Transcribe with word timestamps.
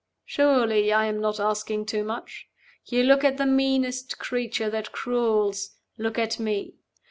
"Surely 0.25 0.91
I 0.91 1.05
am 1.05 1.21
not 1.21 1.39
asking 1.39 1.85
too 1.85 2.03
much? 2.03 2.49
You 2.85 3.03
look 3.03 3.23
at 3.23 3.37
the 3.37 3.45
meanest 3.45 4.17
creature 4.17 4.67
that 4.67 4.91
crawls 4.91 5.75
look 5.95 6.17
at 6.17 6.39
Me. 6.39 6.73